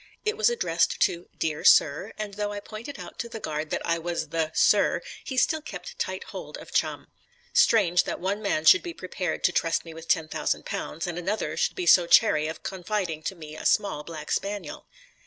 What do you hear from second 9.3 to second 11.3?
to trust me with £10,000, and